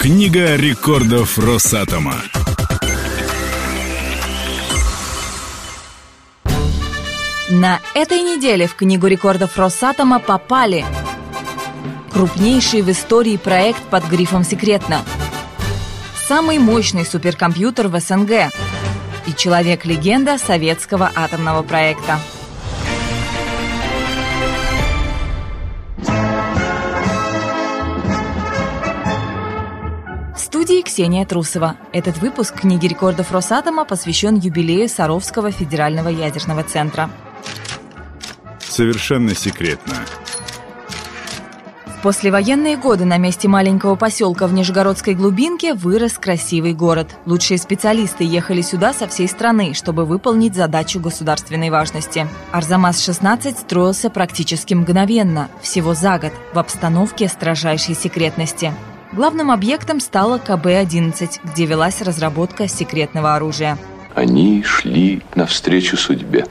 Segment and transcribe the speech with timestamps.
[0.00, 2.14] Книга рекордов Росатома.
[7.50, 10.86] На этой неделе в Книгу рекордов Росатома попали
[12.10, 15.02] крупнейший в истории проект под грифом «Секретно»,
[16.26, 18.50] самый мощный суперкомпьютер в СНГ
[19.26, 22.18] и человек-легенда советского атомного проекта.
[30.50, 31.76] Студии Ксения Трусова.
[31.92, 37.08] Этот выпуск книги рекордов Росатома посвящен юбилею Саровского федерального ядерного центра.
[38.58, 39.94] Совершенно секретно.
[41.86, 47.14] В послевоенные годы на месте маленького поселка в Нижегородской глубинке вырос красивый город.
[47.26, 52.26] Лучшие специалисты ехали сюда со всей страны, чтобы выполнить задачу государственной важности.
[52.50, 58.74] Арзамас-16 строился практически мгновенно, всего за год, в обстановке строжайшей секретности.
[59.12, 63.76] Главным объектом стала КБ-11, где велась разработка секретного оружия.
[64.14, 66.46] Они шли навстречу судьбе.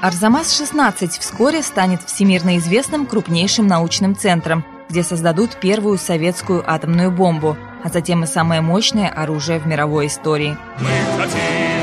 [0.00, 7.88] Арзамас-16 вскоре станет всемирно известным крупнейшим научным центром, где создадут первую советскую атомную бомбу, а
[7.88, 10.56] затем и самое мощное оружие в мировой истории.
[10.80, 11.81] Мы хотим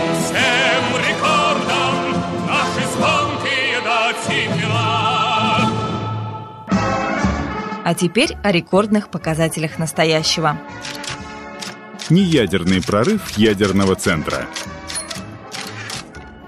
[7.90, 10.60] А теперь о рекордных показателях настоящего.
[12.12, 14.46] Неядерный прорыв ядерного центра.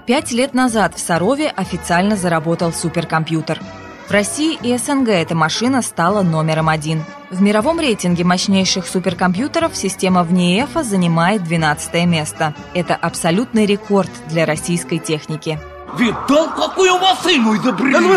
[0.06, 3.58] Пять лет назад в Сарове официально заработал суперкомпьютер.
[4.06, 7.02] В России и СНГ эта машина стала номером один.
[7.32, 12.54] В мировом рейтинге мощнейших суперкомпьютеров система ВНИЭФа занимает 12 место.
[12.72, 15.58] Это абсолютный рекорд для российской техники.
[15.98, 18.16] Видал, какую машину изобрели?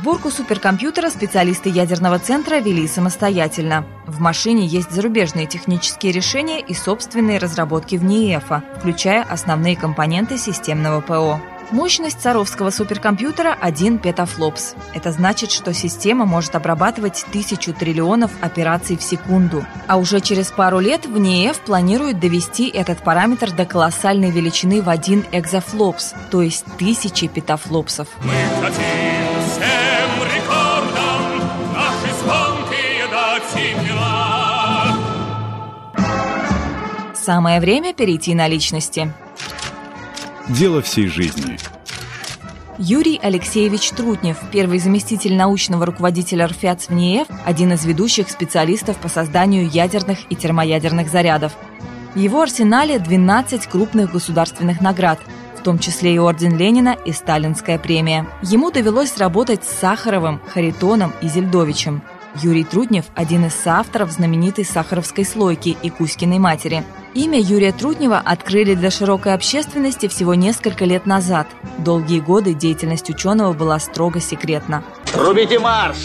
[0.00, 3.84] Сборку суперкомпьютера специалисты ядерного центра вели самостоятельно.
[4.06, 11.02] В машине есть зарубежные технические решения и собственные разработки в НИЭФа, включая основные компоненты системного
[11.02, 11.38] ПО.
[11.72, 14.74] Мощность царовского суперкомпьютера 1 петафлопс.
[14.92, 19.64] Это значит, что система может обрабатывать тысячу триллионов операций в секунду.
[19.86, 24.88] А уже через пару лет в НИЭФ планирует довести этот параметр до колоссальной величины в
[24.88, 28.08] 1 экзофлопс, то есть тысячи петафлопсов.
[28.24, 28.82] Мы хотим
[29.46, 31.22] всем рекордам
[31.72, 33.42] наши звонкие дать.
[37.14, 39.12] Самое время перейти на личности.
[40.58, 41.56] Дело всей жизни.
[42.76, 49.06] Юрий Алексеевич Трутнев, первый заместитель научного руководителя РФЯЦ в НИЭФ, один из ведущих специалистов по
[49.08, 51.52] созданию ядерных и термоядерных зарядов.
[52.16, 55.20] В его арсенале 12 крупных государственных наград,
[55.56, 58.26] в том числе и Орден Ленина и Сталинская премия.
[58.42, 62.02] Ему довелось работать с Сахаровым, Харитоном и Зельдовичем.
[62.36, 66.84] Юрий Трутнев– один из соавторов знаменитой сахаровской слойки и Кузькиной матери.
[67.14, 71.48] Имя Юрия Трутнева открыли для широкой общественности всего несколько лет назад.
[71.78, 74.84] Долгие годы деятельность ученого была строго секретна.
[75.14, 75.96] Рубите марш!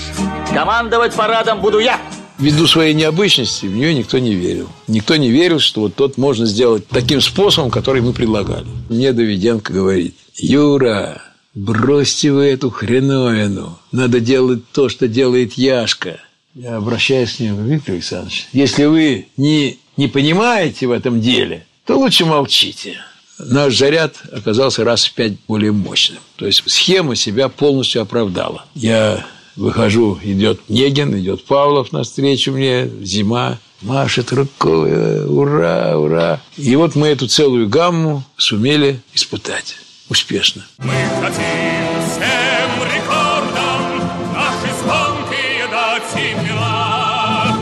[0.52, 2.00] Командовать парадом буду я!
[2.40, 4.68] Ввиду своей необычности в нее никто не верил.
[4.88, 8.66] Никто не верил, что вот тот можно сделать таким способом, который мы предлагали.
[8.90, 11.22] Мне Давиденко говорит, Юра,
[11.56, 13.80] бросьте вы эту хреновину.
[13.92, 16.20] Надо делать то, что делает Яшка.
[16.54, 21.98] Я обращаюсь к нему, Виктор Александрович, если вы не, не понимаете в этом деле, то
[21.98, 22.98] лучше молчите.
[23.38, 26.20] Наш заряд оказался раз в пять более мощным.
[26.38, 28.66] То есть схема себя полностью оправдала.
[28.74, 29.26] Я
[29.58, 36.42] выхожу, идет Негин, идет Павлов навстречу мне, зима, машет рукой, ура, ура.
[36.56, 39.76] И вот мы эту целую гамму сумели испытать
[40.10, 40.64] успешно.
[40.78, 47.56] Мы хотим всем рекордам наши звонкие дать имена.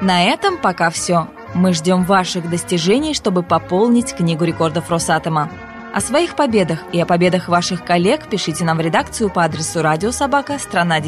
[0.00, 1.28] На этом пока все.
[1.54, 5.50] Мы ждем ваших достижений, чтобы пополнить книгу рекордов Росатома.
[5.94, 10.58] О своих победах и о победах ваших коллег пишите нам в редакцию по адресу радиособака
[10.58, 11.00] страна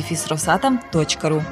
[1.28, 1.42] ру.